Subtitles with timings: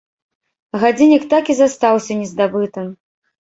[0.83, 2.91] Гадзіннік так і застаўся не здабытым.